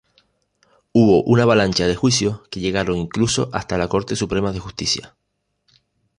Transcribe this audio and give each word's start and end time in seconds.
Hubo 0.93 1.21
una 1.25 1.43
avalancha 1.43 1.85
de 1.85 1.95
juicios 1.95 2.41
que 2.49 2.59
llegaron 2.59 2.97
incluso 2.97 3.51
hasta 3.53 3.77
la 3.77 3.87
Corte 3.87 4.15
Suprema 4.15 4.51
de 4.51 4.57
Justicia. 4.57 5.15